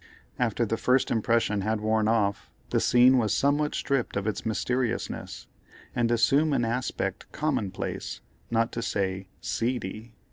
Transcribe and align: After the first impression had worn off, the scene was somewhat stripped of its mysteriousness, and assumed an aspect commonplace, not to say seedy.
After 0.39 0.65
the 0.65 0.77
first 0.77 1.11
impression 1.11 1.61
had 1.61 1.79
worn 1.79 2.07
off, 2.07 2.49
the 2.71 2.79
scene 2.79 3.19
was 3.19 3.35
somewhat 3.35 3.75
stripped 3.75 4.17
of 4.17 4.25
its 4.25 4.47
mysteriousness, 4.47 5.45
and 5.95 6.09
assumed 6.09 6.55
an 6.55 6.65
aspect 6.65 7.31
commonplace, 7.31 8.19
not 8.49 8.71
to 8.71 8.81
say 8.81 9.27
seedy. 9.41 10.15